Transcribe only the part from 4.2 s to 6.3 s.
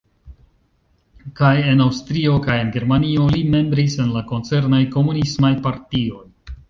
koncernaj Komunismaj Partioj.